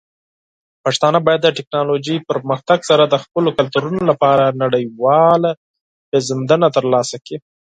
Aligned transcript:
پښتانه 0.83 1.19
به 1.25 1.33
د 1.39 1.45
ټیکنالوجۍ 1.57 2.17
پرمختګ 2.29 2.79
سره 2.89 3.03
د 3.07 3.15
خپلو 3.23 3.49
کلتورونو 3.57 4.01
لپاره 4.11 4.45
نړیواله 4.61 5.49
پیژندنه 6.09 6.67
ترلاسه 6.77 7.15
کړي. 7.25 7.37